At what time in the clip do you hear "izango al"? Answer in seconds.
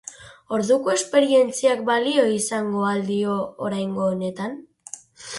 2.37-3.03